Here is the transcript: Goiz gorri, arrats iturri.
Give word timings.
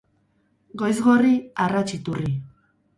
Goiz 0.83 0.95
gorri, 1.09 1.37
arrats 1.69 1.89
iturri. 2.01 2.37